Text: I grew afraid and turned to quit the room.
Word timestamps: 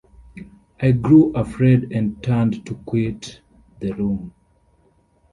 I 0.79 0.93
grew 0.93 1.31
afraid 1.33 1.91
and 1.91 2.23
turned 2.23 2.65
to 2.65 2.73
quit 2.73 3.39
the 3.79 3.91
room. 3.93 4.33